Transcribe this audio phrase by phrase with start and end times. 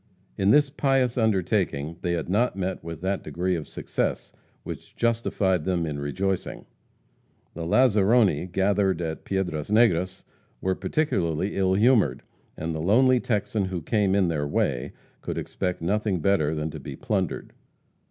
[0.35, 5.63] In this pious undertaking they had not met with that degree of success which justified
[5.63, 6.65] them in rejoicing.
[7.53, 10.23] The lazaroni, gathered at Piedras Negras,
[10.59, 12.23] were particularly ill humored,
[12.57, 16.79] and the lonely Texan who came in their way could expect nothing better than to
[16.79, 17.53] be plundered.